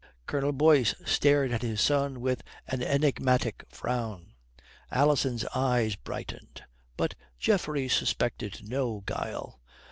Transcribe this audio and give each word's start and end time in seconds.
Colonel 0.25 0.51
Boyce 0.51 0.95
stared 1.05 1.51
at 1.51 1.61
his 1.61 1.79
son 1.79 2.21
with 2.21 2.41
an 2.67 2.81
enigmatic 2.81 3.63
frown. 3.69 4.33
Alison's 4.89 5.45
eyes 5.53 5.95
brightened. 5.95 6.63
But 6.97 7.13
Geoffrey 7.37 7.87
suspected 7.87 8.67
no 8.67 9.01
guile. 9.05 9.59